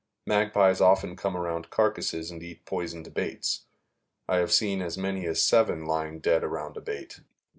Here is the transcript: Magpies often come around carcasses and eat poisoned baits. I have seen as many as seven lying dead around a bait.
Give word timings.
Magpies 0.25 0.81
often 0.81 1.15
come 1.15 1.37
around 1.37 1.69
carcasses 1.69 2.31
and 2.31 2.41
eat 2.41 2.65
poisoned 2.65 3.13
baits. 3.13 3.65
I 4.27 4.37
have 4.37 4.51
seen 4.51 4.81
as 4.81 4.97
many 4.97 5.27
as 5.27 5.43
seven 5.43 5.85
lying 5.85 6.21
dead 6.21 6.43
around 6.43 6.75
a 6.75 6.81
bait. 6.81 7.19